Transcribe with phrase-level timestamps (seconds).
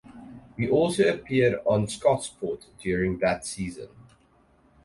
[0.57, 3.89] He also appeared on "Scotsport" during that season.